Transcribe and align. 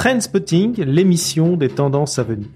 Trendspotting, 0.00 0.82
l'émission 0.82 1.58
des 1.58 1.68
tendances 1.68 2.18
à 2.18 2.22
venir. 2.22 2.48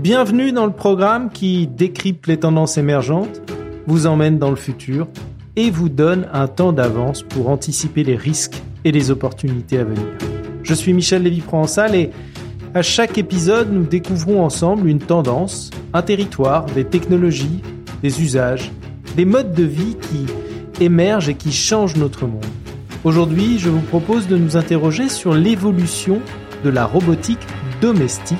Bienvenue 0.00 0.50
dans 0.50 0.66
le 0.66 0.72
programme 0.72 1.30
qui 1.30 1.68
décrypte 1.68 2.26
les 2.26 2.36
tendances 2.36 2.78
émergentes, 2.78 3.42
vous 3.86 4.08
emmène 4.08 4.40
dans 4.40 4.50
le 4.50 4.56
futur 4.56 5.06
et 5.54 5.70
vous 5.70 5.88
donne 5.88 6.26
un 6.32 6.48
temps 6.48 6.72
d'avance 6.72 7.22
pour 7.22 7.48
anticiper 7.48 8.02
les 8.02 8.16
risques 8.16 8.60
et 8.84 8.90
les 8.90 9.12
opportunités 9.12 9.78
à 9.78 9.84
venir. 9.84 10.04
Je 10.64 10.74
suis 10.74 10.92
Michel 10.92 11.22
Lévy-Provençal 11.22 11.94
et 11.94 12.10
à 12.74 12.82
chaque 12.82 13.18
épisode, 13.18 13.72
nous 13.72 13.84
découvrons 13.84 14.42
ensemble 14.42 14.88
une 14.88 14.98
tendance, 14.98 15.70
un 15.92 16.02
territoire, 16.02 16.66
des 16.66 16.84
technologies, 16.84 17.62
des 18.02 18.20
usages, 18.20 18.72
des 19.14 19.26
modes 19.26 19.54
de 19.54 19.62
vie 19.62 19.96
qui 20.10 20.26
émergent 20.82 21.28
et 21.28 21.36
qui 21.36 21.52
changent 21.52 21.94
notre 21.94 22.26
monde. 22.26 22.44
Aujourd'hui, 23.04 23.60
je 23.60 23.68
vous 23.68 23.82
propose 23.82 24.26
de 24.26 24.36
nous 24.36 24.56
interroger 24.56 25.08
sur 25.08 25.34
l'évolution 25.34 26.20
de 26.64 26.70
la 26.70 26.86
robotique 26.86 27.46
domestique 27.82 28.38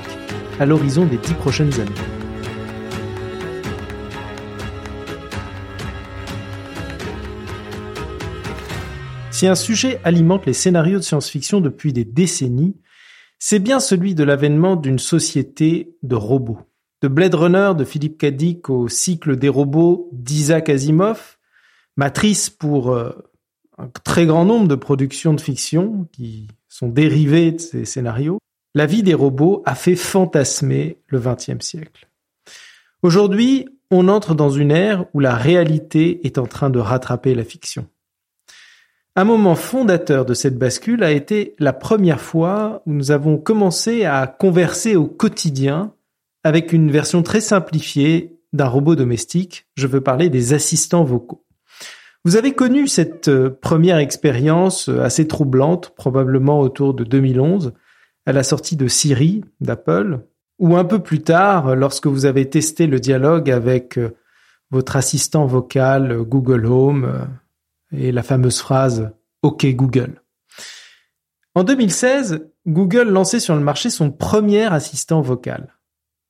à 0.59 0.65
l'horizon 0.65 1.05
des 1.05 1.19
dix 1.19 1.35
prochaines 1.35 1.79
années. 1.79 1.91
Si 9.31 9.47
un 9.47 9.55
sujet 9.55 10.01
alimente 10.05 10.47
les 10.47 10.55
scénarios 10.55 10.99
de 10.99 11.05
science-fiction 11.05 11.61
depuis 11.61 11.93
des 11.93 12.05
décennies, 12.05 12.77
c'est 13.39 13.59
bien 13.59 13.79
celui 13.79 14.15
de 14.15 14.25
l'avènement 14.25 14.77
d'une 14.77 14.99
société 14.99 15.95
de 16.03 16.15
robots. 16.15 16.61
De 17.03 17.09
Blade 17.09 17.35
Runner 17.35 17.73
de 17.77 17.85
Philippe 17.85 18.17
Cadic 18.17 18.71
au 18.71 18.89
cycle 18.89 19.37
des 19.37 19.51
robots 19.51 20.09
d'Isaac 20.13 20.71
Asimov, 20.71 21.37
matrice 21.97 22.49
pour 22.49 22.93
euh, 22.93 23.11
un 23.77 23.89
très 24.03 24.25
grand 24.25 24.47
nombre 24.47 24.69
de 24.69 24.77
productions 24.77 25.35
de 25.35 25.41
fiction 25.41 26.09
qui 26.13 26.49
sont 26.75 26.89
dérivées 26.89 27.53
de 27.53 27.61
ces 27.61 27.85
scénarios, 27.85 28.41
la 28.75 28.87
vie 28.87 29.05
des 29.05 29.15
robots 29.15 29.63
a 29.65 29.77
fait 29.77 29.95
fantasmer 29.95 30.99
le 31.07 31.21
XXe 31.21 31.65
siècle. 31.65 32.09
Aujourd'hui, 33.03 33.69
on 33.93 34.09
entre 34.09 34.35
dans 34.35 34.51
une 34.51 34.73
ère 34.73 35.05
où 35.15 35.21
la 35.21 35.37
réalité 35.37 36.27
est 36.27 36.37
en 36.37 36.47
train 36.47 36.71
de 36.71 36.81
rattraper 36.81 37.37
la 37.37 37.45
fiction. 37.45 37.87
Un 39.15 39.23
moment 39.23 39.55
fondateur 39.55 40.25
de 40.25 40.35
cette 40.35 40.59
bascule 40.59 41.05
a 41.05 41.13
été 41.13 41.55
la 41.61 41.73
première 41.73 42.21
fois 42.21 42.83
où 42.87 42.93
nous 42.93 43.13
avons 43.13 43.39
commencé 43.39 44.05
à 44.05 44.27
converser 44.27 44.97
au 44.97 45.07
quotidien 45.07 45.95
avec 46.43 46.73
une 46.73 46.91
version 46.91 47.23
très 47.23 47.41
simplifiée 47.41 48.41
d'un 48.53 48.67
robot 48.67 48.97
domestique. 48.97 49.69
Je 49.77 49.87
veux 49.87 50.01
parler 50.01 50.29
des 50.29 50.55
assistants 50.55 51.05
vocaux. 51.05 51.44
Vous 52.27 52.37
avez 52.37 52.55
connu 52.55 52.89
cette 52.89 53.29
euh, 53.29 53.51
première 53.51 53.99
expérience 53.99 54.89
euh, 54.89 55.03
assez 55.03 55.29
troublante, 55.29 55.91
probablement 55.95 56.59
autour 56.61 56.95
de 56.95 57.05
2011, 57.05 57.75
à 58.25 58.33
la 58.33 58.43
sortie 58.43 58.77
de 58.77 58.89
Siri 58.89 59.45
d'Apple, 59.61 60.21
ou 60.59 60.77
un 60.77 60.87
peu 60.87 61.01
plus 61.01 61.21
tard, 61.21 61.77
lorsque 61.77 62.07
vous 62.07 62.25
avez 62.25 62.49
testé 62.49 62.87
le 62.87 62.99
dialogue 62.99 63.51
avec 63.51 63.99
euh, 63.99 64.17
votre 64.71 64.97
assistant 64.97 65.45
vocal 65.45 66.23
Google 66.23 66.65
Home, 66.65 67.29
et 67.93 68.11
la 68.11 68.23
fameuse 68.23 68.59
phrase 68.59 69.13
OK 69.43 69.67
Google. 69.67 70.23
En 71.55 71.63
2016, 71.63 72.49
Google 72.67 73.11
lançait 73.11 73.39
sur 73.39 73.55
le 73.55 73.61
marché 73.61 73.91
son 73.91 74.11
premier 74.11 74.73
assistant 74.73 75.21
vocal. 75.21 75.77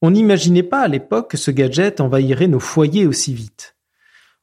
On 0.02 0.10
n'imaginait 0.10 0.64
pas 0.64 0.80
à 0.80 0.88
l'époque 0.88 1.30
que 1.30 1.36
ce 1.36 1.52
gadget 1.52 2.00
envahirait 2.00 2.48
nos 2.48 2.58
foyers 2.58 3.06
aussi 3.06 3.32
vite. 3.32 3.73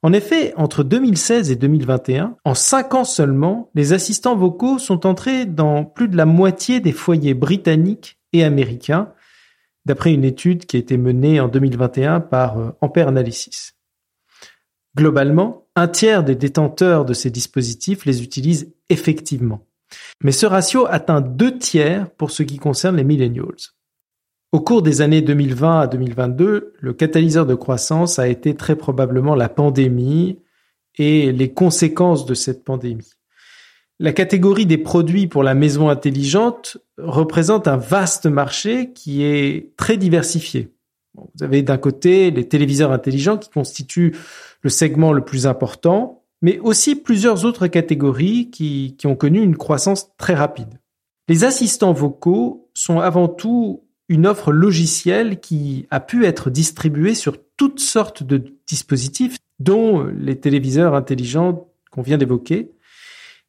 En 0.03 0.13
effet, 0.13 0.53
entre 0.57 0.83
2016 0.83 1.51
et 1.51 1.55
2021, 1.55 2.35
en 2.43 2.55
cinq 2.55 2.95
ans 2.95 3.03
seulement, 3.03 3.69
les 3.75 3.93
assistants 3.93 4.35
vocaux 4.35 4.79
sont 4.79 5.05
entrés 5.05 5.45
dans 5.45 5.85
plus 5.85 6.07
de 6.07 6.17
la 6.17 6.25
moitié 6.25 6.79
des 6.79 6.91
foyers 6.91 7.35
britanniques 7.35 8.17
et 8.33 8.43
américains, 8.43 9.13
d'après 9.85 10.13
une 10.13 10.23
étude 10.23 10.65
qui 10.65 10.77
a 10.77 10.79
été 10.79 10.97
menée 10.97 11.39
en 11.39 11.47
2021 11.47 12.19
par 12.19 12.57
euh, 12.57 12.71
Ampere 12.81 13.07
Analysis. 13.07 13.75
Globalement, 14.97 15.67
un 15.75 15.87
tiers 15.87 16.23
des 16.23 16.35
détenteurs 16.35 17.05
de 17.05 17.13
ces 17.13 17.29
dispositifs 17.29 18.05
les 18.05 18.23
utilisent 18.23 18.73
effectivement. 18.89 19.65
Mais 20.23 20.31
ce 20.31 20.45
ratio 20.45 20.85
atteint 20.87 21.21
deux 21.21 21.57
tiers 21.57 22.09
pour 22.11 22.31
ce 22.31 22.43
qui 22.43 22.57
concerne 22.57 22.97
les 22.97 23.03
millennials. 23.03 23.55
Au 24.51 24.59
cours 24.59 24.81
des 24.81 24.99
années 24.99 25.21
2020 25.21 25.79
à 25.79 25.87
2022, 25.87 26.73
le 26.77 26.93
catalyseur 26.93 27.45
de 27.45 27.55
croissance 27.55 28.19
a 28.19 28.27
été 28.27 28.53
très 28.53 28.75
probablement 28.75 29.33
la 29.33 29.47
pandémie 29.47 30.39
et 30.97 31.31
les 31.31 31.53
conséquences 31.53 32.25
de 32.25 32.33
cette 32.33 32.65
pandémie. 32.65 33.13
La 33.97 34.11
catégorie 34.11 34.65
des 34.65 34.77
produits 34.77 35.27
pour 35.27 35.43
la 35.43 35.53
maison 35.53 35.87
intelligente 35.87 36.79
représente 36.97 37.69
un 37.69 37.77
vaste 37.77 38.25
marché 38.25 38.91
qui 38.91 39.23
est 39.23 39.71
très 39.77 39.95
diversifié. 39.95 40.73
Vous 41.15 41.43
avez 41.43 41.61
d'un 41.61 41.77
côté 41.77 42.29
les 42.29 42.47
téléviseurs 42.47 42.91
intelligents 42.91 43.37
qui 43.37 43.49
constituent 43.49 44.17
le 44.63 44.69
segment 44.69 45.13
le 45.13 45.23
plus 45.23 45.47
important, 45.47 46.25
mais 46.41 46.59
aussi 46.59 46.95
plusieurs 46.97 47.45
autres 47.45 47.67
catégories 47.67 48.49
qui, 48.49 48.95
qui 48.97 49.07
ont 49.07 49.15
connu 49.15 49.41
une 49.41 49.55
croissance 49.55 50.09
très 50.17 50.33
rapide. 50.33 50.81
Les 51.29 51.45
assistants 51.45 51.93
vocaux 51.93 52.69
sont 52.73 52.99
avant 52.99 53.29
tout 53.29 53.83
une 54.11 54.27
offre 54.27 54.51
logicielle 54.51 55.39
qui 55.39 55.87
a 55.89 56.01
pu 56.01 56.25
être 56.25 56.49
distribuée 56.49 57.15
sur 57.15 57.37
toutes 57.55 57.79
sortes 57.79 58.23
de 58.23 58.43
dispositifs, 58.67 59.37
dont 59.59 60.03
les 60.03 60.37
téléviseurs 60.37 60.95
intelligents 60.95 61.69
qu'on 61.91 62.01
vient 62.01 62.17
d'évoquer, 62.17 62.71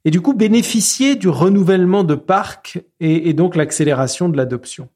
et 0.04 0.12
du 0.12 0.20
coup 0.20 0.34
bénéficier 0.34 1.16
du 1.16 1.28
renouvellement 1.28 2.04
de 2.04 2.14
parcs 2.14 2.80
et, 3.00 3.28
et 3.28 3.34
donc 3.34 3.56
l'accélération 3.56 4.28
de 4.28 4.36
l'adoption. 4.36 4.88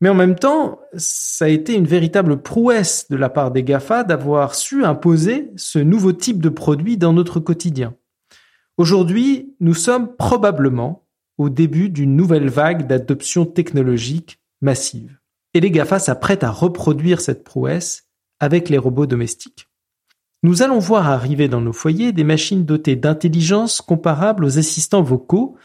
Mais 0.00 0.08
en 0.08 0.14
même 0.14 0.34
temps, 0.34 0.80
ça 0.96 1.44
a 1.44 1.48
été 1.48 1.74
une 1.74 1.86
véritable 1.86 2.42
prouesse 2.42 3.08
de 3.08 3.16
la 3.16 3.28
part 3.28 3.52
des 3.52 3.62
GAFA 3.62 4.02
d'avoir 4.02 4.56
su 4.56 4.84
imposer 4.84 5.52
ce 5.54 5.78
nouveau 5.78 6.12
type 6.12 6.42
de 6.42 6.48
produit 6.48 6.96
dans 6.96 7.12
notre 7.12 7.38
quotidien. 7.38 7.94
Aujourd'hui, 8.78 9.54
nous 9.60 9.74
sommes 9.74 10.16
probablement 10.16 11.06
au 11.38 11.50
début 11.50 11.88
d'une 11.88 12.16
nouvelle 12.16 12.48
vague 12.48 12.88
d'adoption 12.88 13.46
technologique 13.46 14.40
massive. 14.60 15.18
Et 15.54 15.60
les 15.60 15.70
GAFA 15.70 15.98
s'apprêtent 15.98 16.44
à 16.44 16.50
reproduire 16.50 17.20
cette 17.20 17.44
prouesse 17.44 18.04
avec 18.40 18.68
les 18.68 18.78
robots 18.78 19.06
domestiques. 19.06 19.68
Nous 20.42 20.62
allons 20.62 20.78
voir 20.78 21.08
arriver 21.08 21.48
dans 21.48 21.60
nos 21.60 21.72
foyers 21.72 22.12
des 22.12 22.24
machines 22.24 22.64
dotées 22.64 22.96
d'intelligence 22.96 23.80
comparables 23.80 24.44
aux 24.44 24.58
assistants 24.58 25.02
vocaux, 25.02 25.56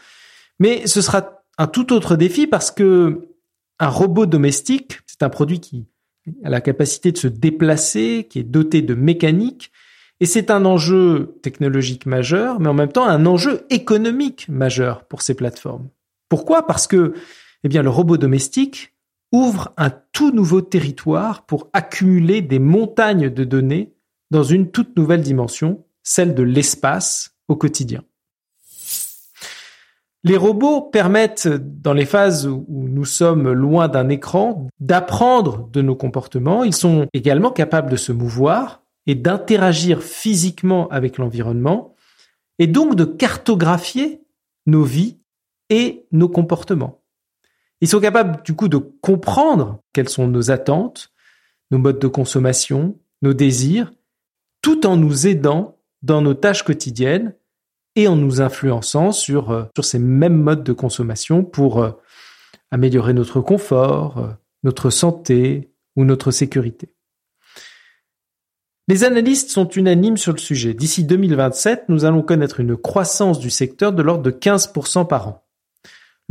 mais 0.58 0.86
ce 0.86 1.02
sera 1.02 1.44
un 1.58 1.66
tout 1.66 1.92
autre 1.92 2.16
défi 2.16 2.46
parce 2.46 2.70
que 2.70 3.28
un 3.78 3.88
robot 3.88 4.26
domestique, 4.26 5.00
c'est 5.06 5.22
un 5.22 5.28
produit 5.28 5.60
qui 5.60 5.86
a 6.44 6.50
la 6.50 6.60
capacité 6.60 7.12
de 7.12 7.18
se 7.18 7.28
déplacer, 7.28 8.26
qui 8.30 8.38
est 8.38 8.44
doté 8.44 8.80
de 8.80 8.94
mécanique, 8.94 9.72
et 10.20 10.26
c'est 10.26 10.50
un 10.50 10.64
enjeu 10.64 11.36
technologique 11.42 12.06
majeur, 12.06 12.60
mais 12.60 12.68
en 12.68 12.74
même 12.74 12.92
temps 12.92 13.06
un 13.06 13.26
enjeu 13.26 13.66
économique 13.70 14.48
majeur 14.48 15.04
pour 15.04 15.20
ces 15.20 15.34
plateformes. 15.34 15.88
Pourquoi? 16.28 16.66
Parce 16.66 16.86
que, 16.86 17.14
eh 17.64 17.68
bien, 17.68 17.82
le 17.82 17.90
robot 17.90 18.16
domestique 18.16 18.94
ouvre 19.32 19.72
un 19.76 19.90
tout 20.12 20.30
nouveau 20.30 20.60
territoire 20.60 21.46
pour 21.46 21.68
accumuler 21.72 22.42
des 22.42 22.58
montagnes 22.58 23.30
de 23.30 23.44
données 23.44 23.94
dans 24.30 24.42
une 24.42 24.70
toute 24.70 24.96
nouvelle 24.96 25.22
dimension, 25.22 25.84
celle 26.02 26.34
de 26.34 26.42
l'espace 26.42 27.36
au 27.48 27.56
quotidien. 27.56 28.02
Les 30.24 30.36
robots 30.36 30.82
permettent, 30.82 31.48
dans 31.48 31.92
les 31.92 32.06
phases 32.06 32.46
où 32.46 32.64
nous 32.68 33.04
sommes 33.04 33.50
loin 33.50 33.88
d'un 33.88 34.08
écran, 34.08 34.68
d'apprendre 34.78 35.68
de 35.72 35.82
nos 35.82 35.96
comportements. 35.96 36.62
Ils 36.62 36.74
sont 36.74 37.08
également 37.12 37.50
capables 37.50 37.90
de 37.90 37.96
se 37.96 38.12
mouvoir 38.12 38.82
et 39.06 39.16
d'interagir 39.16 40.00
physiquement 40.00 40.86
avec 40.88 41.18
l'environnement, 41.18 41.96
et 42.60 42.68
donc 42.68 42.94
de 42.94 43.04
cartographier 43.04 44.22
nos 44.66 44.84
vies 44.84 45.18
et 45.70 46.06
nos 46.12 46.28
comportements. 46.28 47.01
Ils 47.82 47.88
sont 47.88 48.00
capables 48.00 48.42
du 48.44 48.54
coup 48.54 48.68
de 48.68 48.78
comprendre 48.78 49.80
quelles 49.92 50.08
sont 50.08 50.28
nos 50.28 50.52
attentes, 50.52 51.10
nos 51.72 51.78
modes 51.78 51.98
de 51.98 52.06
consommation, 52.06 52.96
nos 53.22 53.34
désirs, 53.34 53.92
tout 54.62 54.86
en 54.86 54.96
nous 54.96 55.26
aidant 55.26 55.76
dans 56.00 56.22
nos 56.22 56.34
tâches 56.34 56.62
quotidiennes 56.62 57.34
et 57.96 58.06
en 58.06 58.14
nous 58.14 58.40
influençant 58.40 59.10
sur, 59.10 59.50
euh, 59.50 59.64
ces 59.82 59.98
mêmes 59.98 60.40
modes 60.40 60.62
de 60.62 60.72
consommation 60.72 61.42
pour 61.42 61.82
euh, 61.82 61.90
améliorer 62.70 63.14
notre 63.14 63.40
confort, 63.40 64.18
euh, 64.18 64.28
notre 64.62 64.90
santé 64.90 65.72
ou 65.96 66.04
notre 66.04 66.30
sécurité. 66.30 66.94
Les 68.86 69.02
analystes 69.02 69.50
sont 69.50 69.68
unanimes 69.68 70.16
sur 70.16 70.32
le 70.32 70.38
sujet. 70.38 70.72
D'ici 70.72 71.02
2027, 71.02 71.88
nous 71.88 72.04
allons 72.04 72.22
connaître 72.22 72.60
une 72.60 72.76
croissance 72.76 73.40
du 73.40 73.50
secteur 73.50 73.92
de 73.92 74.02
l'ordre 74.02 74.22
de 74.22 74.30
15% 74.30 75.06
par 75.08 75.26
an. 75.26 75.44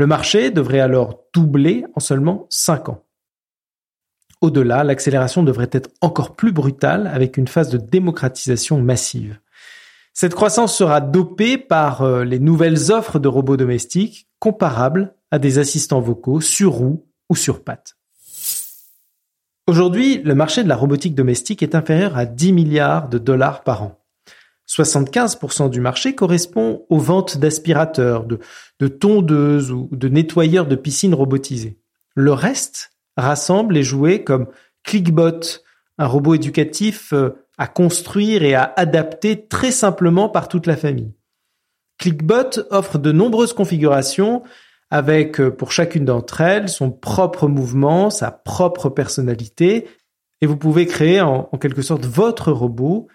Le 0.02 0.08
marché 0.08 0.50
devrait 0.50 0.80
alors 0.80 1.26
doubler 1.32 1.86
en 1.94 2.00
seulement 2.00 2.48
5 2.50 2.90
ans. 2.90 3.04
Au-delà, 4.42 4.84
l'accélération 4.84 5.44
devrait 5.44 5.70
être 5.72 5.92
encore 6.02 6.36
plus 6.36 6.52
brutale 6.52 7.06
avec 7.06 7.38
une 7.38 7.48
phase 7.48 7.70
de 7.70 7.78
démocratisation 7.78 8.82
massive. 8.82 9.40
Cette 10.16 10.34
croissance 10.34 10.76
sera 10.76 11.02
dopée 11.02 11.60
par 11.60 12.02
euh, 12.02 12.24
les 12.24 12.40
nouvelles 12.40 12.92
offres 12.92 13.20
de 13.20 13.28
robots 13.28 13.58
domestiques 13.58 14.28
comparables 14.40 15.14
à 15.30 15.38
des 15.38 15.60
assistants 15.60 16.02
vocaux 16.02 16.42
sur 16.42 16.72
roue 16.72 17.06
ou 17.30 17.36
sur 17.36 17.64
pattes. 17.64 17.96
Aujourd'hui, 19.68 20.24
le 20.24 20.34
marché 20.34 20.64
de 20.64 20.70
la 20.70 20.78
robotique 20.78 21.14
domestique 21.14 21.62
est 21.62 21.76
inférieur 21.76 22.18
à 22.18 22.26
10 22.26 22.54
milliards 22.54 23.08
de 23.08 23.20
dollars 23.20 23.64
par 23.64 23.84
an. 23.84 24.01
75% 24.72 25.70
du 25.70 25.82
marché 25.82 26.16
correspond 26.16 26.86
aux 26.90 27.00
ventes 27.00 27.38
d'aspirateurs, 27.38 28.24
de, 28.24 28.40
de 28.80 28.88
tondeuses 28.88 29.72
ou 29.72 29.90
de 29.92 30.08
nettoyeurs 30.08 30.66
de 30.66 30.76
piscines 30.76 31.14
robotisés. 31.14 31.78
Le 32.16 32.32
reste 32.32 32.92
rassemble 33.18 33.74
les 33.74 33.84
jouets 33.84 34.24
comme 34.24 34.48
Clickbot, 34.84 35.40
un 35.98 36.08
robot 36.08 36.36
éducatif 36.36 37.12
euh, 37.14 37.32
à 37.58 37.68
construire 37.68 38.44
et 38.44 38.54
à 38.54 38.74
adapter 38.78 39.46
très 39.48 39.72
simplement 39.72 40.30
par 40.30 40.48
toute 40.48 40.68
la 40.68 40.78
famille. 40.78 41.14
Clickbot 42.00 42.62
offre 42.70 42.98
de 42.98 43.12
nombreuses 43.12 43.54
configurations 43.54 44.42
avec 44.90 45.40
euh, 45.40 45.52
pour 45.52 45.72
chacune 45.72 46.06
d'entre 46.06 46.42
elles 46.42 46.70
son 46.70 46.92
propre 46.92 47.48
mouvement, 47.48 48.10
sa 48.10 48.32
propre 48.32 48.90
personnalité, 48.90 49.88
et 50.42 50.48
vous 50.48 50.58
pouvez 50.58 50.88
créer 50.88 51.22
en, 51.22 51.44
quelque 51.60 51.84
sorte 51.84 52.06
votre 52.06 52.52
robot 52.52 53.08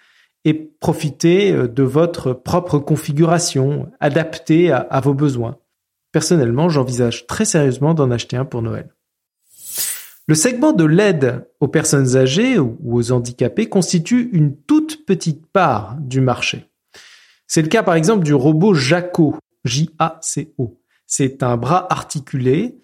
et 0.46 0.54
profiter 0.54 1.52
euh, 1.52 1.68
de 1.68 1.82
votre 1.82 2.32
propre 2.32 2.78
configuration, 2.78 3.90
adaptée 4.00 4.72
à 4.72 5.00
vos 5.00 5.12
besoins. 5.12 5.58
Personnellement, 6.12 6.70
j'envisage 6.70 7.26
très 7.26 7.44
sérieusement 7.44 7.92
d'en 7.92 8.10
acheter 8.10 8.38
un 8.38 8.46
pour 8.46 8.62
Noël. 8.62 8.96
Le 10.28 10.34
segment 10.34 10.72
de 10.72 10.84
l'aide 10.84 11.46
aux 11.60 11.68
personnes 11.68 12.16
âgées 12.16 12.58
ou 12.58 12.78
aux 12.82 13.12
handicapés 13.12 13.68
constitue 13.68 14.28
une 14.32 14.56
toute 14.56 15.06
petite 15.06 15.46
part 15.46 15.96
du 16.00 16.20
marché. 16.20 16.68
C'est 17.46 17.62
le 17.62 17.68
cas 17.68 17.84
par 17.84 17.94
exemple 17.94 18.24
du 18.24 18.34
robot 18.34 18.74
Jaco, 18.74 19.36
J-A-C-O. 19.64 20.80
C'est 21.06 21.44
un 21.44 21.56
bras 21.56 21.86
articulé 21.92 22.80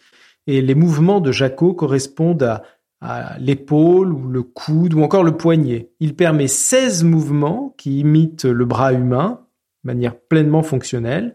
et 0.47 0.63
les 0.63 0.77
mouvements 0.77 1.21
de 1.21 1.33
Jaco 1.33 1.75
correspondent 1.75 2.45
à, 2.45 2.63
à 3.03 3.37
l'épaule 3.39 4.13
ou 4.13 4.29
le 4.29 4.43
coude 4.43 4.95
ou 4.95 5.03
encore 5.03 5.25
le 5.25 5.37
poignet. 5.37 5.91
Il 6.01 6.15
permet 6.15 6.49
16 6.49 7.05
mouvements 7.05 7.75
qui 7.77 7.99
imitent 7.99 8.45
le 8.45 8.65
bras 8.65 8.93
humain 8.93 9.41
de 9.85 9.89
manière 9.89 10.17
pleinement 10.17 10.63
fonctionnelle 10.63 11.35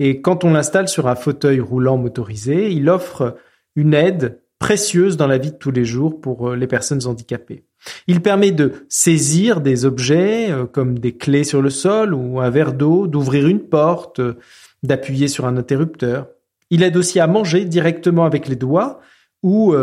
et 0.00 0.22
quand 0.22 0.44
on 0.44 0.52
l'installe 0.52 0.88
sur 0.88 1.08
un 1.08 1.14
fauteuil 1.14 1.60
roulant 1.60 1.98
motorisé, 1.98 2.72
il 2.72 2.88
offre 2.88 3.36
une 3.76 3.92
aide 3.92 4.40
précieuse 4.58 5.18
dans 5.18 5.26
la 5.26 5.36
vie 5.36 5.52
de 5.52 5.56
tous 5.56 5.70
les 5.70 5.84
jours 5.84 6.22
pour 6.22 6.48
euh, 6.50 6.56
les 6.56 6.66
personnes 6.66 7.06
handicapées. 7.06 7.64
Il 8.06 8.22
permet 8.22 8.50
de 8.50 8.86
saisir 8.88 9.60
des 9.60 9.84
objets 9.84 10.50
euh, 10.50 10.64
comme 10.64 10.98
des 10.98 11.16
clés 11.16 11.44
sur 11.44 11.60
le 11.60 11.68
sol 11.68 12.14
ou 12.14 12.40
un 12.40 12.48
verre 12.48 12.72
d'eau, 12.72 13.06
d'ouvrir 13.06 13.46
une 13.46 13.60
porte, 13.60 14.20
euh, 14.20 14.38
d'appuyer 14.82 15.28
sur 15.28 15.44
un 15.46 15.58
interrupteur. 15.58 16.28
Il 16.70 16.82
aide 16.82 16.96
aussi 16.96 17.20
à 17.20 17.26
manger 17.26 17.66
directement 17.66 18.24
avec 18.24 18.48
les 18.48 18.56
doigts 18.56 19.00
ou 19.42 19.74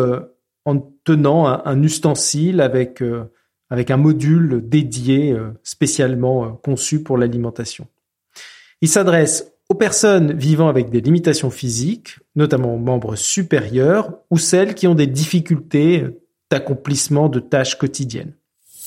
en 0.68 0.80
tenant 1.04 1.48
un, 1.48 1.82
ustensile 1.82 2.60
avec, 2.60 3.02
avec 3.70 3.90
un 3.90 3.98
module 3.98 4.62
dédié 4.68 5.36
spécialement 5.64 6.52
conçu 6.62 7.02
pour 7.02 7.18
l'alimentation. 7.18 7.88
Il 8.82 8.90
s'adresse 8.90 9.54
aux 9.70 9.76
personnes 9.76 10.34
vivant 10.34 10.70
avec 10.70 10.90
des 10.90 11.02
limitations 11.02 11.50
physiques, 11.50 12.20
notamment 12.36 12.76
aux 12.76 12.80
membres 12.80 13.16
supérieurs, 13.16 14.14
ou 14.30 14.38
celles 14.38 14.76
qui 14.76 14.88
ont 14.88 14.96
des 14.96 15.08
difficultés 15.08 16.06
d'accomplissement 16.50 17.28
de 17.30 17.40
tâches 17.40 17.78
quotidiennes. 17.78 18.34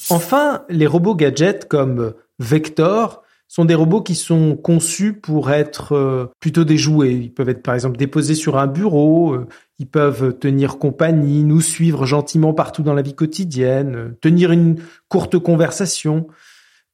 Enfin, 0.09 0.65
les 0.69 0.87
robots 0.87 1.15
gadgets 1.15 1.67
comme 1.67 2.15
Vector 2.39 3.23
sont 3.51 3.65
des 3.65 3.75
robots 3.75 4.01
qui 4.01 4.15
sont 4.15 4.57
conçus 4.57 5.13
pour 5.13 5.51
être 5.51 5.93
euh, 5.97 6.31
plutôt 6.39 6.63
des 6.63 6.79
jouets. 6.79 7.15
Ils 7.15 7.35
peuvent 7.35 7.49
être 7.49 7.65
par 7.65 7.75
exemple 7.75 7.97
déposés 7.97 8.37
sur 8.37 8.57
un 8.57 8.69
bureau, 8.69 9.35
euh, 9.35 9.49
ils 9.81 9.89
peuvent 9.89 10.39
tenir 10.39 10.79
compagnie, 10.79 11.43
nous 11.43 11.61
suivre 11.61 12.07
gentiment 12.07 12.55
partout 12.55 12.85
dans 12.85 12.95
la 12.95 13.03
vie 13.03 13.17
quotidienne, 13.17 13.97
euh, 13.97 14.19
tenir 14.21 14.53
une 14.53 14.77
courte 15.09 15.37
conversation. 15.41 16.29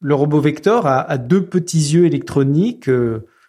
Le 0.01 0.15
robot 0.15 0.41
Vector 0.41 0.87
a, 0.87 1.19
deux 1.19 1.45
petits 1.45 1.93
yeux 1.93 2.07
électroniques 2.07 2.91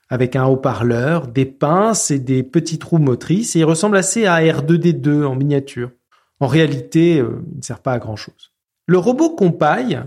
avec 0.09 0.37
un 0.37 0.45
haut-parleur, 0.45 1.27
des 1.27 1.45
pinces 1.45 2.09
et 2.09 2.19
des 2.19 2.41
petites 2.41 2.85
roues 2.85 2.99
motrices, 2.99 3.55
et 3.55 3.59
il 3.59 3.65
ressemble 3.65 3.97
assez 3.97 4.25
à 4.25 4.39
R2D2 4.39 5.25
en 5.25 5.35
miniature. 5.35 5.91
En 6.39 6.47
réalité, 6.47 7.17
il 7.17 7.57
ne 7.57 7.61
sert 7.61 7.81
pas 7.81 7.91
à 7.91 7.99
grand-chose. 7.99 8.53
Le 8.85 8.97
robot 8.97 9.35
Compay, 9.35 9.99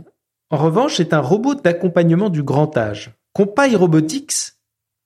en 0.50 0.56
revanche, 0.56 1.00
est 1.00 1.14
un 1.14 1.20
robot 1.20 1.55
d'accompagnement 1.55 2.29
du 2.29 2.43
grand 2.43 2.76
âge. 2.76 3.12
Compay 3.32 3.75
Robotics, 3.76 4.52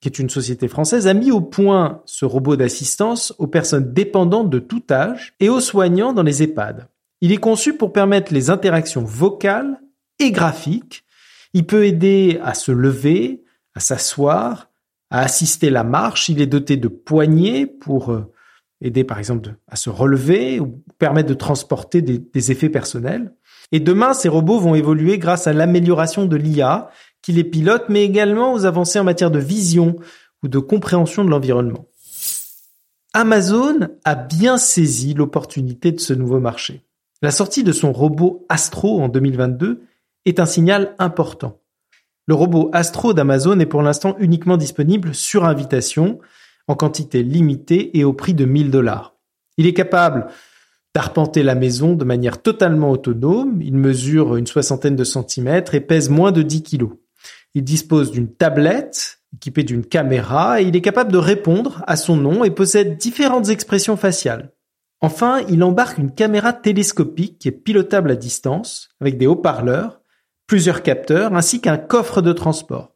qui 0.00 0.08
est 0.08 0.18
une 0.18 0.30
société 0.30 0.68
française, 0.68 1.06
a 1.06 1.14
mis 1.14 1.30
au 1.30 1.40
point 1.40 2.02
ce 2.06 2.24
robot 2.24 2.56
d'assistance 2.56 3.34
aux 3.38 3.46
personnes 3.46 3.92
dépendantes 3.92 4.50
de 4.50 4.58
tout 4.58 4.82
âge 4.90 5.34
et 5.40 5.48
aux 5.48 5.60
soignants 5.60 6.12
dans 6.12 6.22
les 6.22 6.42
EHPAD. 6.42 6.88
Il 7.20 7.32
est 7.32 7.38
conçu 7.38 7.76
pour 7.76 7.92
permettre 7.92 8.32
les 8.32 8.50
interactions 8.50 9.04
vocales 9.04 9.80
et 10.18 10.30
graphiques. 10.30 11.04
Il 11.52 11.66
peut 11.66 11.86
aider 11.86 12.40
à 12.42 12.54
se 12.54 12.72
lever, 12.72 13.44
à 13.74 13.80
s'asseoir, 13.80 14.70
à 15.10 15.20
assister 15.20 15.70
la 15.70 15.84
marche. 15.84 16.28
Il 16.28 16.40
est 16.40 16.46
doté 16.46 16.76
de 16.76 16.88
poignées 16.88 17.66
pour 17.66 18.12
euh, 18.12 18.32
aider 18.80 19.04
par 19.04 19.18
exemple 19.18 19.54
à 19.68 19.76
se 19.76 19.90
relever 19.90 20.60
ou 20.60 20.82
permettre 20.98 21.28
de 21.28 21.34
transporter 21.34 22.02
des, 22.02 22.50
effets 22.50 22.68
personnels. 22.68 23.32
Et 23.72 23.80
demain, 23.80 24.14
ces 24.14 24.28
robots 24.28 24.58
vont 24.58 24.74
évoluer 24.74 25.18
grâce 25.18 25.46
à 25.46 25.52
l'amélioration 25.52 26.26
de 26.26 26.36
l'IA 26.36 26.90
qui 27.22 27.32
les 27.32 27.44
pilote, 27.44 27.84
mais 27.88 28.04
également 28.04 28.52
aux 28.52 28.66
avancées 28.66 28.98
en 28.98 29.04
matière 29.04 29.30
de 29.30 29.38
vision 29.38 29.96
ou 30.42 30.48
de 30.48 30.58
compréhension 30.58 31.24
de 31.24 31.30
l'environnement. 31.30 31.86
Amazon 33.14 33.88
a 34.04 34.14
bien 34.14 34.58
saisi 34.58 35.14
l'opportunité 35.14 35.92
de 35.92 36.00
ce 36.00 36.12
nouveau 36.12 36.40
marché. 36.40 36.84
La 37.22 37.30
sortie 37.30 37.64
de 37.64 37.72
son 37.72 37.92
robot 37.92 38.44
Astro 38.48 39.00
en 39.00 39.08
2022 39.08 39.82
est 40.26 40.40
un 40.40 40.46
signal 40.46 40.94
important. 40.98 41.60
Le 42.26 42.34
robot 42.34 42.70
Astro 42.72 43.14
d'Amazon 43.14 43.60
est 43.60 43.66
pour 43.66 43.82
l'instant 43.82 44.16
uniquement 44.18 44.56
disponible 44.56 45.14
sur 45.14 45.44
invitation, 45.44 46.18
en 46.66 46.74
quantité 46.74 47.22
limitée 47.22 47.96
et 47.98 48.04
au 48.04 48.12
prix 48.12 48.34
de 48.34 48.44
1000 48.44 48.70
dollars. 48.70 49.16
Il 49.58 49.66
est 49.66 49.74
capable 49.74 50.26
d'arpenter 50.94 51.42
la 51.42 51.54
maison 51.54 51.94
de 51.94 52.04
manière 52.04 52.40
totalement 52.40 52.90
autonome. 52.90 53.60
Il 53.62 53.76
mesure 53.76 54.36
une 54.36 54.46
soixantaine 54.46 54.96
de 54.96 55.04
centimètres 55.04 55.74
et 55.74 55.80
pèse 55.80 56.08
moins 56.08 56.32
de 56.32 56.42
10 56.42 56.62
kilos. 56.62 56.92
Il 57.54 57.64
dispose 57.64 58.10
d'une 58.10 58.32
tablette 58.32 59.20
équipée 59.34 59.64
d'une 59.64 59.84
caméra 59.84 60.60
et 60.60 60.64
il 60.64 60.76
est 60.76 60.80
capable 60.80 61.12
de 61.12 61.18
répondre 61.18 61.82
à 61.86 61.96
son 61.96 62.16
nom 62.16 62.44
et 62.44 62.50
possède 62.50 62.96
différentes 62.96 63.48
expressions 63.48 63.96
faciales. 63.96 64.52
Enfin, 65.00 65.42
il 65.48 65.62
embarque 65.62 65.98
une 65.98 66.14
caméra 66.14 66.52
télescopique 66.52 67.38
qui 67.38 67.48
est 67.48 67.52
pilotable 67.52 68.12
à 68.12 68.16
distance 68.16 68.90
avec 69.00 69.18
des 69.18 69.26
haut-parleurs 69.26 70.00
plusieurs 70.46 70.82
capteurs 70.82 71.34
ainsi 71.34 71.60
qu'un 71.60 71.76
coffre 71.76 72.22
de 72.22 72.32
transport. 72.32 72.94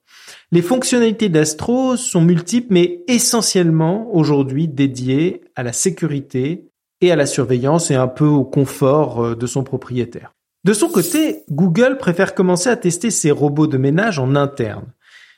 Les 0.52 0.62
fonctionnalités 0.62 1.28
d'Astro 1.28 1.97
sont 1.97 2.21
multiples 2.21 2.73
mais 2.73 3.02
essentiellement 3.09 4.09
aujourd'hui 4.14 4.69
dédiées 4.69 5.43
à 5.57 5.62
la 5.62 5.73
sécurité 5.73 6.68
et 7.00 7.12
à 7.12 7.17
la 7.17 7.26
surveillance 7.26 7.90
et 7.90 7.95
un 7.95 8.09
peu 8.09 8.26
au 8.26 8.45
confort 8.45 9.25
euh, 9.25 9.35
de 9.37 9.47
son 9.47 9.64
propriétaire. 9.64 10.35
De 10.64 10.73
son 10.73 10.88
côté, 10.88 11.45
Google 11.50 11.99
préfère 11.99 12.35
commencer 12.35 12.69
à 12.69 12.76
tester 12.76 13.11
ses 13.11 13.31
robots 13.31 13.67
de 13.67 13.78
ménage 13.78 14.19
en 14.19 14.35
interne. 14.35 14.87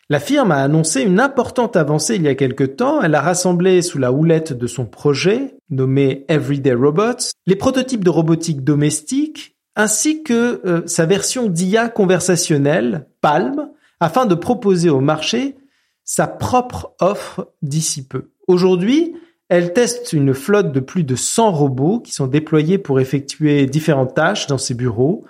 La 0.09 0.19
firme 0.19 0.51
a 0.51 0.57
annoncé 0.57 1.03
une 1.03 1.21
importante 1.21 1.77
avancée 1.77 2.17
il 2.17 2.23
y 2.23 2.29
a 2.29 2.35
quelque 2.35 2.65
temps. 2.65 3.01
Elle 3.01 3.15
a 3.15 3.21
rassemblé 3.21 3.81
sous 3.81 3.99
la 3.99 4.11
houlette 4.11 4.53
de 4.53 4.67
son 4.67 4.85
projet, 4.87 5.55
nommé 5.69 6.25
Everyday 6.29 6.73
Robots, 6.73 7.31
les 7.47 7.55
prototypes 7.55 8.03
de 8.03 8.11
robotique 8.11 8.65
domestique 8.65 9.57
ainsi 9.77 10.23
que 10.25 10.61
euh, 10.67 10.83
sa 10.87 11.07
version 11.07 11.49
d'IA 11.49 11.89
conversationnelle, 11.89 13.07
Palm, 13.21 13.71
afin 14.01 14.27
de 14.27 14.35
proposer 14.35 14.91
au 14.91 15.01
marché 15.01 15.57
sa 16.05 16.27
propre 16.27 16.95
offre 17.01 17.53
d'ici 17.63 18.07
peu. 18.07 18.31
Aujourd'hui, 18.49 19.15
elle 19.51 19.73
teste 19.73 20.13
une 20.13 20.33
flotte 20.33 20.71
de 20.71 20.79
plus 20.79 21.03
de 21.03 21.17
100 21.17 21.51
robots 21.51 21.99
qui 21.99 22.13
sont 22.13 22.29
déployés 22.29 22.79
pour 22.79 23.01
effectuer 23.01 23.67
différentes 23.67 24.15
tâches 24.15 24.47
dans 24.47 24.59
ses 24.59 24.75
bureaux. 24.75 25.25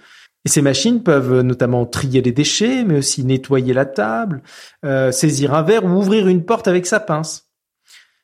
Et 0.44 0.50
ces 0.50 0.60
machines 0.60 1.02
peuvent 1.02 1.40
notamment 1.40 1.86
trier 1.86 2.20
les 2.20 2.30
déchets, 2.30 2.84
mais 2.84 2.98
aussi 2.98 3.24
nettoyer 3.24 3.72
la 3.72 3.86
table, 3.86 4.42
euh, 4.84 5.10
saisir 5.10 5.54
un 5.54 5.62
verre 5.62 5.86
ou 5.86 5.96
ouvrir 5.96 6.28
une 6.28 6.44
porte 6.44 6.68
avec 6.68 6.84
sa 6.86 7.00
pince. 7.00 7.48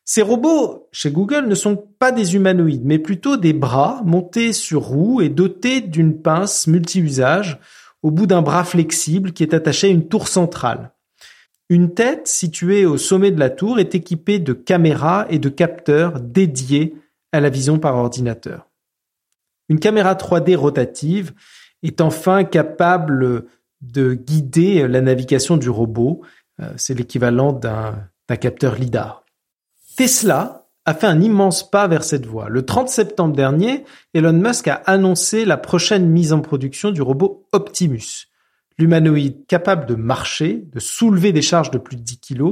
Ces 0.05 0.21
robots, 0.21 0.87
chez 0.93 1.11
Google, 1.11 1.49
ne 1.49 1.55
sont 1.55 1.77
pas 1.99 2.13
des 2.13 2.37
humanoïdes, 2.37 2.85
mais 2.85 2.99
plutôt 2.99 3.39
des 3.39 3.55
bras 3.55 4.03
montés 4.05 4.53
sur 4.53 4.83
roues 4.83 5.23
et 5.23 5.31
dotés 5.31 5.81
d'une 5.81 6.21
pince 6.21 6.67
multi-usage 6.67 7.59
au 8.03 8.11
bout 8.11 8.27
d'un 8.27 8.43
bras 8.43 8.65
flexible 8.65 9.33
qui 9.33 9.43
est 9.43 9.55
attaché 9.55 9.89
à 9.89 9.91
une 9.91 10.09
tour 10.09 10.29
centrale. 10.29 10.93
Une 11.69 11.95
tête 11.95 12.29
située 12.29 12.87
au 12.87 12.97
sommet 12.97 13.33
de 13.33 13.41
la 13.41 13.51
tour 13.51 13.81
est 13.81 13.95
équipée 13.95 14.39
de 14.39 14.53
caméras 14.53 15.27
et 15.31 15.39
de 15.39 15.49
capteurs 15.49 16.21
dédiés 16.21 16.95
à 17.33 17.41
la 17.41 17.51
vision 17.51 17.79
par 17.79 17.97
ordinateur. 17.97 18.69
Une 19.69 19.81
caméra 19.81 20.15
3D 20.15 20.55
rotative 20.55 21.33
est 21.83 22.01
enfin 22.01 22.45
capable 22.45 23.47
de 23.81 24.15
guider 24.15 24.87
la 24.87 25.01
navigation 25.01 25.57
du 25.57 25.69
robot. 25.69 26.23
Euh, 26.61 26.73
c'est 26.77 26.95
l'équivalent 26.95 27.53
d'un 27.53 28.09
capteur 28.41 28.77
LIDAR. 28.77 29.25
Tesla 29.97 30.67
a 30.85 30.95
fait 30.95 31.07
un 31.07 31.21
immense 31.21 31.69
pas 31.69 31.89
vers 31.89 32.05
cette 32.05 32.27
voie. 32.27 32.49
Le 32.49 32.65
30 32.65 32.89
septembre 32.89 33.35
dernier, 33.35 33.85
Elon 34.15 34.33
Musk 34.33 34.69
a 34.69 34.75
annoncé 34.87 35.45
la 35.45 35.57
prochaine 35.57 36.09
mise 36.09 36.33
en 36.33 36.41
production 36.41 36.93
du 36.93 37.03
robot 37.03 37.49
Optimus, 37.53 38.29
l'humanoïde 38.79 39.47
capable 39.47 39.87
de 39.87 39.95
marcher, 39.95 40.65
de 40.73 40.81
soulever 40.81 41.33
des 41.33 41.43
charges 41.43 41.71
de 41.71 41.79
plus 41.79 41.97
de 41.97 42.03
10 42.03 42.21
kg 42.21 42.45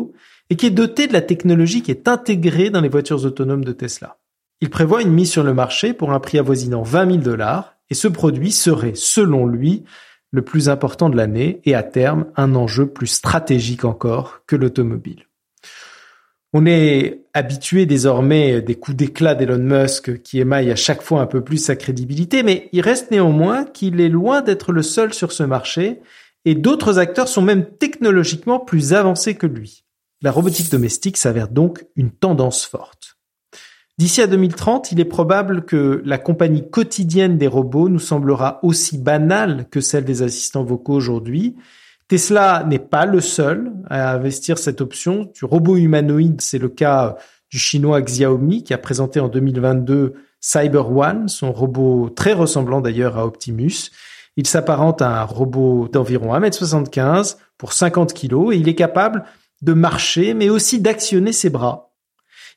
et 0.51 0.57
qui 0.57 0.67
est 0.67 0.71
doté 0.71 1.07
de 1.07 1.13
la 1.13 1.23
technologie 1.23 1.83
qui 1.83 1.91
est 1.91 2.09
intégrée 2.09 2.71
dans 2.71 2.81
les 2.81 2.89
voitures 2.89 3.25
autonomes 3.25 3.65
de 3.65 3.73
Tesla. 3.73 4.19
Il 4.61 4.71
prévoit 4.71 5.03
une 5.03 5.13
mise 5.13 5.31
sur 5.31 5.43
le 5.43 5.55
marché 5.55 5.93
pour 5.93 6.13
un 6.13 6.21
prix 6.21 6.39
avoisinant 6.39 6.83
20 6.83 7.07
000 7.13 7.19
dollars 7.19 7.77
et 7.91 7.95
ce 7.95 8.09
produit 8.09 8.53
serait, 8.53 8.95
selon 8.95 9.47
lui, 9.47 9.85
le 10.31 10.43
plus 10.43 10.69
important 10.69 11.11
de 11.11 11.17
l'année 11.17 11.61
et 11.65 11.75
à 11.75 11.83
terme 11.83 12.27
un 12.37 12.55
enjeu 12.55 12.87
plus 12.87 13.07
stratégique 13.07 13.85
encore 13.85 14.41
que 14.47 14.57
l'automobile. 14.57 15.27
On 16.57 16.67
est 16.67 17.25
habitué 17.35 17.85
désormais 17.85 18.63
des 18.63 18.77
coups 18.77 18.97
d'éclat 18.97 19.35
d'Elon 19.35 19.59
Musk 19.59 20.23
qui 20.23 20.39
émaillent 20.39 20.71
à 20.71 20.77
chaque 20.77 21.03
fois 21.03 21.21
un 21.21 21.27
peu 21.27 21.43
plus 21.43 21.59
sa 21.59 21.75
crédibilité, 21.75 22.45
mais 22.45 22.69
il 22.71 22.81
reste 22.81 23.11
néanmoins 23.11 23.65
qu'il 23.65 24.01
est 24.01 24.09
loin 24.09 24.41
d'être 24.41 24.71
le 24.71 24.83
seul 24.83 25.13
sur 25.13 25.33
ce 25.33 25.43
marché 25.43 26.01
et 26.45 26.55
d'autres 26.55 27.01
acteurs 27.01 27.27
sont 27.27 27.43
même 27.43 27.67
technologiquement 27.67 28.61
plus 28.61 28.93
avancés 28.93 29.35
que 29.35 29.49
lui. 29.49 29.83
La 30.23 30.31
robotique 30.31 30.71
domestique 30.71 31.17
s'avère 31.17 31.49
donc 31.49 31.87
une 31.97 32.13
tendance 32.13 32.65
forte. 32.65 33.17
D'ici 33.99 34.23
à 34.23 34.29
2030, 34.29 34.93
il 34.93 35.01
est 35.01 35.05
probable 35.05 35.65
que 35.65 36.03
la 36.05 36.19
compagnie 36.19 36.71
quotidienne 36.71 37.37
des 37.37 37.49
robots 37.49 37.89
nous 37.89 37.99
semblera 37.99 38.61
aussi 38.63 38.97
banale 38.97 39.67
que 39.73 39.81
celle 39.81 40.05
des 40.05 40.23
assistants 40.23 40.63
vocaux 40.63 40.95
aujourd'hui, 40.95 41.57
Tesla 42.09 42.65
n'est 42.67 42.79
pas 42.79 43.07
le 43.07 43.21
seul 43.21 43.73
à 43.89 44.13
investir 44.13 44.59
cette 44.59 44.81
option 44.81 45.31
du 45.35 45.45
robot 45.45 45.77
humanoïde. 45.77 46.41
C'est 46.41 46.59
le 46.59 46.69
cas 46.69 47.17
du 47.51 47.59
chinois 47.59 48.03
Xiaomi 48.03 48.63
qui 48.63 48.75
a 48.75 48.79
présenté 48.79 49.21
en 49.21 49.29
2022 49.29 50.15
Cyber 50.41 50.91
One, 50.95 51.29
son 51.29 51.53
robot 51.53 52.11
très 52.11 52.35
ressemblant 52.35 52.81
d'ailleurs 52.81 53.17
à 53.17 53.25
Optimus. 53.25 53.91
Il 54.37 54.47
s'apparente 54.47 55.01
à 55.01 55.23
un 55.23 55.25
robot 55.25 55.89
d'environ 55.89 56.35
1m75 56.35 57.37
pour 57.57 57.73
50 57.73 58.13
kg 58.13 58.53
et 58.53 58.57
il 58.57 58.69
est 58.69 58.75
capable 58.75 59.25
de 59.63 59.73
marcher 59.73 60.35
mais 60.35 60.51
aussi 60.51 60.81
d'actionner 60.81 61.33
ses 61.33 61.49
bras. 61.49 61.94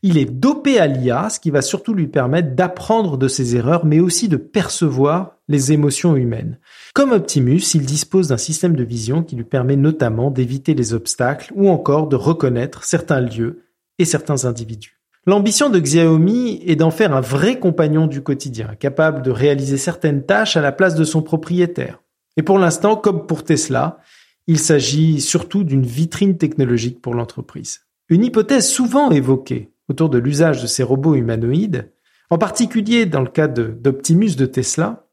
Il 0.03 0.17
est 0.17 0.25
dopé 0.25 0.79
à 0.79 0.87
l'IA, 0.87 1.29
ce 1.29 1.39
qui 1.39 1.49
va 1.49 1.61
surtout 1.61 1.93
lui 1.93 2.07
permettre 2.07 2.55
d'apprendre 2.55 3.17
de 3.17 3.27
ses 3.27 3.55
erreurs 3.55 3.85
mais 3.85 3.99
aussi 3.99 4.27
de 4.27 4.37
percevoir 4.37 5.37
les 5.47 5.71
émotions 5.71 6.15
humaines. 6.15 6.59
Comme 6.93 7.11
Optimus, 7.11 7.73
il 7.73 7.85
dispose 7.85 8.27
d'un 8.27 8.37
système 8.37 8.75
de 8.75 8.83
vision 8.83 9.23
qui 9.23 9.35
lui 9.35 9.43
permet 9.43 9.75
notamment 9.75 10.29
d'éviter 10.29 10.75
les 10.75 10.93
obstacles 10.93 11.51
ou 11.55 11.69
encore 11.69 12.07
de 12.07 12.15
reconnaître 12.15 12.83
certains 12.83 13.21
lieux 13.21 13.63
et 13.97 14.05
certains 14.05 14.45
individus. 14.45 14.99
L'ambition 15.25 15.69
de 15.69 15.79
Xiaomi 15.79 16.61
est 16.65 16.77
d'en 16.77 16.91
faire 16.91 17.13
un 17.13 17.21
vrai 17.21 17.59
compagnon 17.59 18.07
du 18.07 18.21
quotidien, 18.21 18.75
capable 18.79 19.21
de 19.23 19.31
réaliser 19.31 19.77
certaines 19.77 20.25
tâches 20.25 20.55
à 20.55 20.61
la 20.61 20.71
place 20.71 20.95
de 20.95 21.03
son 21.03 21.21
propriétaire. 21.21 22.01
Et 22.37 22.43
pour 22.43 22.59
l'instant, 22.59 22.95
comme 22.95 23.25
pour 23.25 23.43
Tesla, 23.43 23.99
il 24.47 24.59
s'agit 24.59 25.19
surtout 25.19 25.65
d'une 25.65 25.85
vitrine 25.85 26.37
technologique 26.37 27.01
pour 27.01 27.13
l'entreprise. 27.13 27.81
Une 28.07 28.23
hypothèse 28.23 28.69
souvent 28.69 29.11
évoquée 29.11 29.71
autour 29.89 30.09
de 30.09 30.17
l'usage 30.17 30.61
de 30.61 30.67
ces 30.67 30.83
robots 30.83 31.15
humanoïdes, 31.15 31.91
en 32.29 32.37
particulier 32.37 33.05
dans 33.05 33.21
le 33.21 33.29
cas 33.29 33.47
d'Optimus 33.47 34.35
de 34.35 34.45
Tesla, 34.45 35.07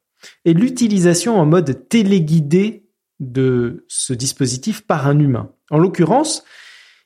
et 0.44 0.54
l'utilisation 0.54 1.38
en 1.38 1.46
mode 1.46 1.88
téléguidé 1.88 2.88
de 3.20 3.84
ce 3.88 4.12
dispositif 4.12 4.86
par 4.86 5.06
un 5.06 5.18
humain. 5.18 5.52
En 5.70 5.78
l'occurrence, 5.78 6.44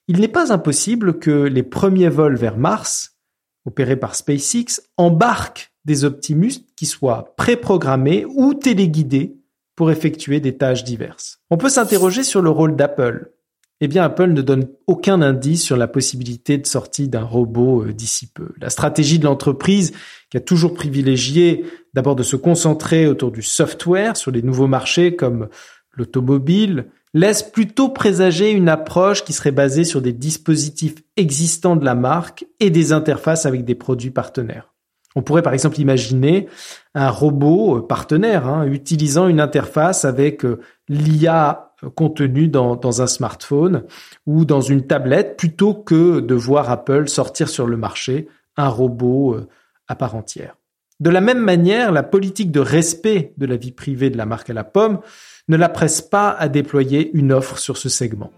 il 0.07 0.21
n'est 0.21 0.29
pas 0.29 0.53
impossible 0.53 1.19
que 1.19 1.31
les 1.31 1.63
premiers 1.63 2.09
vols 2.09 2.37
vers 2.37 2.57
Mars, 2.57 3.19
opérés 3.67 3.97
par 3.97 4.15
SpaceX, 4.15 4.81
embarquent 4.97 5.73
des 5.85 6.05
Optimus 6.05 6.55
qui 6.77 6.87
soient 6.87 7.35
préprogrammés 7.37 8.25
ou 8.27 8.55
téléguidés 8.55 9.37
pour 9.75 9.91
effectuer 9.91 10.41
des 10.41 10.57
tâches 10.57 10.85
diverses. 10.85 11.41
On 11.51 11.57
peut 11.57 11.69
s'interroger 11.69 12.23
sur 12.23 12.43
le 12.43 12.51
rôle 12.51 12.75
d'Apple. 12.75 13.33
Eh 13.81 13.87
bien, 13.87 14.03
Apple 14.03 14.33
ne 14.33 14.43
donne 14.43 14.69
aucun 14.89 15.23
indice 15.23 15.63
sur 15.63 15.77
la 15.77 15.87
possibilité 15.87 16.59
de 16.59 16.67
sortie 16.67 17.09
d'un 17.09 17.23
robot 17.23 17.85
euh, 17.85 17.93
d'ici 17.93 18.27
peu. 18.27 18.49
La 18.61 18.71
stratégie 18.71 19.21
de 19.21 19.25
l'entreprise, 19.25 19.93
qui 20.31 20.37
a 20.37 20.41
toujours 20.41 20.75
privilégié 20.75 21.65
d'abord 21.95 22.17
de 22.17 22.25
se 22.25 22.35
concentrer 22.35 23.07
autour 23.07 23.31
du 23.31 23.43
software 23.43 24.17
sur 24.17 24.33
les 24.33 24.43
nouveaux 24.43 24.67
marchés 24.67 25.15
comme 25.15 25.49
l'automobile, 25.93 26.87
laisse 27.15 27.43
plutôt 27.43 27.89
présager 27.89 28.51
une 28.51 28.69
approche 28.69 29.25
qui 29.25 29.33
serait 29.33 29.53
basée 29.53 29.85
sur 29.85 30.03
des 30.03 30.13
dispositifs 30.13 30.97
existants 31.17 31.77
de 31.77 31.85
la 31.85 31.95
marque 31.95 32.47
et 32.59 32.71
des 32.71 32.93
interfaces 32.93 33.47
avec 33.47 33.65
des 33.65 33.77
produits 33.77 34.11
partenaires. 34.11 34.75
On 35.15 35.23
pourrait 35.23 35.43
par 35.43 35.55
exemple 35.55 35.81
imaginer 35.81 36.49
un 36.95 37.11
robot 37.11 37.79
euh, 37.79 37.87
partenaire 37.87 38.47
hein, 38.47 38.67
utilisant 38.67 39.29
une 39.29 39.41
interface 39.41 40.05
avec 40.05 40.45
euh, 40.45 40.61
l'IA 40.89 41.68
contenu 41.95 42.49
dans, 42.49 43.03
un 43.03 43.07
smartphone 43.07 43.85
ou 44.27 44.45
dans 44.45 44.61
une 44.61 44.87
tablette 44.87 45.37
plutôt 45.37 45.75
que 45.75 46.21
de 46.21 46.35
voir 46.35 46.71
Apple 46.71 47.09
sortir 47.09 47.49
sur 47.49 47.67
le 47.67 47.77
marché 47.77 48.29
un 48.57 48.69
robot 48.69 49.35
euh, 49.35 49.49
à 49.87 49.95
part 49.95 50.15
entière. 50.15 50.57
De 51.01 51.11
la 51.11 51.21
même 51.21 51.39
manière, 51.39 51.93
la 51.93 52.03
politique 52.03 52.51
de 52.51 52.61
respect 52.61 53.33
de 53.37 53.47
la 53.47 53.57
vie 53.57 53.71
privée 53.71 54.11
de 54.11 54.19
la 54.19 54.27
marque 54.27 54.51
à 54.51 54.55
la 54.55 54.65
pomme 54.65 54.99
ne 55.47 55.57
la 55.57 55.69
presse 55.69 56.03
pas 56.03 56.31
à 56.31 56.49
déployer 56.49 57.13
une 57.15 57.33
offre 57.33 57.59
sur 57.59 57.77
ce 57.77 57.89
segment. 57.89 58.33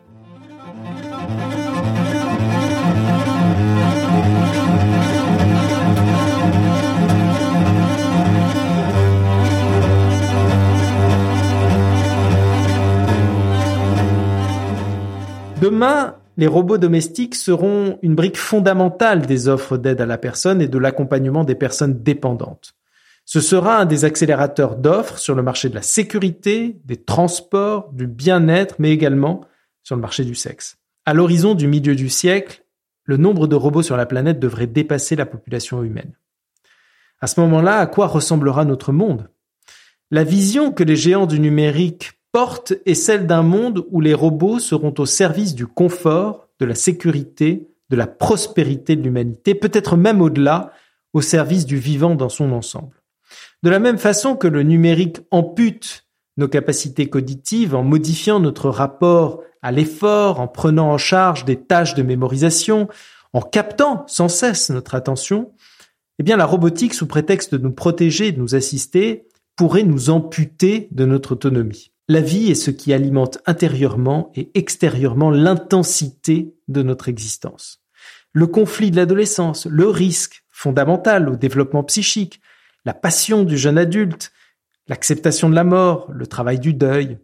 Demain, 15.61 16.17
les 16.38 16.47
robots 16.47 16.79
domestiques 16.79 17.35
seront 17.35 17.99
une 18.00 18.14
brique 18.14 18.38
fondamentale 18.38 19.26
des 19.26 19.47
offres 19.47 19.76
d'aide 19.76 20.00
à 20.00 20.07
la 20.07 20.17
personne 20.17 20.62
et 20.62 20.69
de 20.69 20.79
l'accompagnement 20.79 21.45
des 21.45 21.55
personnes 21.55 22.02
dépendantes. 22.02 22.73
Ce 23.26 23.43
sera 23.43 23.79
un 23.79 23.85
des 23.85 24.07
accélérateurs 24.07 24.76
d'offres 24.76 25.19
sur 25.19 25.35
le 25.35 25.43
marché 25.43 25.69
de 25.69 25.75
la 25.75 25.83
sécurité, 25.83 26.81
des 26.87 26.97
transports, 26.97 27.93
du 27.93 28.07
bien-être, 28.07 28.76
mais 28.79 28.90
également 28.90 29.43
sur 29.83 29.97
le 29.97 30.00
marché 30.00 30.25
du 30.25 30.35
sexe. 30.35 30.79
À 31.05 31.12
l'horizon 31.12 31.55
du 31.55 31.67
milieu 31.67 31.95
du 31.95 32.09
siècle, 32.09 32.64
le 33.05 33.19
nombre 33.19 33.47
de 33.47 33.55
robots 33.55 33.83
sur 33.83 33.99
la 33.99 34.07
planète 34.07 34.40
devrait 34.40 34.67
dépasser 34.67 35.14
la 35.14 35.26
population 35.26 35.83
humaine. 35.83 36.14
À 37.21 37.26
ce 37.26 37.38
moment-là, 37.40 37.76
à 37.76 37.87
quoi 37.87 38.07
ressemblera 38.07 38.64
notre 38.64 38.93
monde? 38.93 39.29
La 40.11 40.25
vision 40.25 40.73
que 40.73 40.85
les 40.85 40.97
géants 40.97 41.26
du 41.26 41.38
numérique 41.38 42.20
porte 42.32 42.75
est 42.87 42.94
celle 42.94 43.26
d'un 43.26 43.42
monde 43.42 43.84
où 43.90 44.00
les 44.00 44.14
robots 44.14 44.58
seront 44.58 44.94
au 44.99 45.06
service 45.06 45.54
du 45.54 45.66
confort, 45.66 46.49
de 46.58 46.66
la 46.66 46.75
sécurité, 46.75 47.68
de 47.88 47.96
la 47.96 48.06
prospérité 48.06 48.96
de 48.96 49.02
l'humanité, 49.02 49.54
peut-être 49.54 49.96
même 49.96 50.20
au-delà, 50.20 50.72
au 51.12 51.20
service 51.20 51.66
du 51.66 51.76
vivant 51.76 52.14
dans 52.14 52.28
son 52.28 52.52
ensemble. 52.52 53.02
De 53.62 53.70
la 53.70 53.78
même 53.78 53.99
façon 53.99 54.37
que 54.37 54.46
le 54.46 54.62
numérique 54.62 55.18
ampute 55.30 56.06
nos 56.37 56.49
capacités 56.49 57.08
cognitives 57.08 57.75
en 57.75 57.82
modifiant 57.82 58.40
notre 58.40 58.70
rapport 58.70 59.42
à 59.62 59.72
l'effort, 59.72 60.40
en 60.40 60.49
prenant 60.49 60.90
en 60.90 60.99
charge 60.99 61.44
des 61.44 61.56
tâches 61.56 61.94
de 61.94 62.02
mémorisation, 62.02 62.88
en 63.32 63.42
captant 63.42 64.04
sans 64.06 64.28
cesse 64.28 64.70
notre 64.70 64.94
attention, 64.94 65.52
eh 66.18 66.22
bien 66.22 66.37
la 66.37 66.46
robotique, 66.46 66.94
sous 66.94 67.06
prétexte 67.06 67.54
de 67.54 67.62
nous 67.62 67.72
protéger 67.72 68.32
de 68.32 68.38
nous 68.38 68.54
assister, 68.54 69.26
pourrait 69.56 69.82
nous 69.82 70.10
amputer 70.10 70.88
de 70.92 71.04
notre 71.04 71.32
autonomie. 71.32 71.92
La 72.11 72.21
vie 72.21 72.50
est 72.50 72.57
ce 72.57 72.73
qui 72.73 72.93
alimente 72.93 73.38
intérieurement 73.47 74.33
et 74.35 74.50
extérieurement 74.55 75.31
l'intensité 75.31 76.57
de 76.67 76.83
notre 76.83 77.09
existence. 77.09 77.85
Le 78.33 78.49
conflit 78.49 78.90
de 78.90 78.97
l'adolescence, 78.97 79.67
le 79.67 79.87
risque 79.87 80.43
fondamental 80.50 81.29
au 81.29 81.37
développement 81.37 81.85
psychique, 81.85 82.40
la 82.85 82.95
passion 82.95 83.45
du 83.45 83.57
jeune 83.57 83.79
adulte, 83.79 84.33
l'acceptation 84.88 85.49
de 85.49 85.55
la 85.55 85.62
mort, 85.62 86.11
le 86.11 86.26
travail 86.26 86.59
du 86.59 86.75
deuil, 86.75 87.21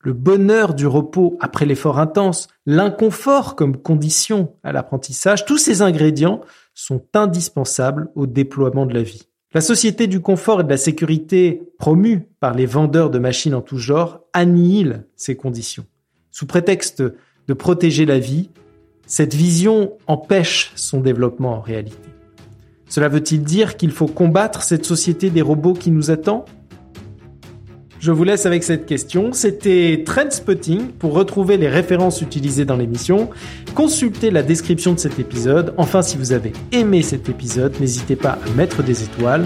le 0.00 0.12
bonheur 0.12 0.74
du 0.74 0.88
repos 0.88 1.36
après 1.38 1.64
l'effort 1.64 2.00
intense, 2.00 2.48
l'inconfort 2.66 3.54
comme 3.54 3.80
condition 3.80 4.56
à 4.64 4.72
l'apprentissage, 4.72 5.44
tous 5.44 5.58
ces 5.58 5.82
ingrédients 5.82 6.40
sont 6.74 7.06
indispensables 7.14 8.10
au 8.16 8.26
déploiement 8.26 8.86
de 8.86 8.94
la 8.94 9.04
vie. 9.04 9.28
La 9.56 9.62
société 9.62 10.06
du 10.06 10.20
confort 10.20 10.60
et 10.60 10.64
de 10.64 10.68
la 10.68 10.76
sécurité 10.76 11.62
promue 11.78 12.28
par 12.40 12.52
les 12.52 12.66
vendeurs 12.66 13.08
de 13.08 13.18
machines 13.18 13.54
en 13.54 13.62
tout 13.62 13.78
genre 13.78 14.20
annihile 14.34 15.06
ces 15.16 15.34
conditions. 15.34 15.86
Sous 16.30 16.44
prétexte 16.44 17.02
de 17.02 17.54
protéger 17.54 18.04
la 18.04 18.18
vie, 18.18 18.50
cette 19.06 19.32
vision 19.32 19.94
empêche 20.08 20.72
son 20.74 21.00
développement 21.00 21.54
en 21.54 21.62
réalité. 21.62 21.96
Cela 22.90 23.08
veut-il 23.08 23.44
dire 23.44 23.78
qu'il 23.78 23.92
faut 23.92 24.08
combattre 24.08 24.62
cette 24.62 24.84
société 24.84 25.30
des 25.30 25.40
robots 25.40 25.72
qui 25.72 25.90
nous 25.90 26.10
attend? 26.10 26.44
Je 28.06 28.12
vous 28.12 28.22
laisse 28.22 28.46
avec 28.46 28.62
cette 28.62 28.86
question. 28.86 29.32
C'était 29.32 30.04
Trendspotting. 30.06 30.92
Pour 30.92 31.12
retrouver 31.12 31.56
les 31.56 31.68
références 31.68 32.22
utilisées 32.22 32.64
dans 32.64 32.76
l'émission, 32.76 33.30
consultez 33.74 34.30
la 34.30 34.44
description 34.44 34.94
de 34.94 35.00
cet 35.00 35.18
épisode. 35.18 35.74
Enfin, 35.76 36.02
si 36.02 36.16
vous 36.16 36.30
avez 36.30 36.52
aimé 36.70 37.02
cet 37.02 37.28
épisode, 37.28 37.74
n'hésitez 37.80 38.14
pas 38.14 38.38
à 38.46 38.50
mettre 38.56 38.84
des 38.84 39.02
étoiles, 39.02 39.44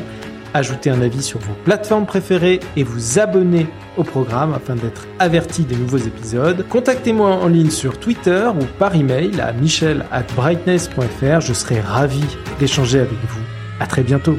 ajouter 0.52 0.90
un 0.90 1.00
avis 1.00 1.22
sur 1.22 1.38
vos 1.38 1.54
plateformes 1.64 2.04
préférées 2.04 2.60
et 2.76 2.82
vous 2.82 3.18
abonner 3.18 3.66
au 3.96 4.04
programme 4.04 4.52
afin 4.52 4.74
d'être 4.74 5.06
averti 5.18 5.62
des 5.62 5.76
nouveaux 5.76 5.96
épisodes. 5.96 6.66
Contactez-moi 6.68 7.30
en 7.30 7.48
ligne 7.48 7.70
sur 7.70 7.98
Twitter 7.98 8.46
ou 8.54 8.66
par 8.78 8.94
email 8.94 9.40
à 9.40 9.54
michel. 9.54 10.04
Je 10.12 11.52
serai 11.54 11.80
ravi 11.80 12.24
d'échanger 12.58 12.98
avec 12.98 13.18
vous. 13.26 13.40
À 13.80 13.86
très 13.86 14.02
bientôt. 14.02 14.36